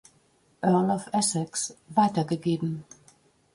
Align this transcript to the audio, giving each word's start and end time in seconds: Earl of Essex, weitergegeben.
Earl 0.63 0.89
of 0.89 1.09
Essex, 1.13 1.75
weitergegeben. 1.93 2.85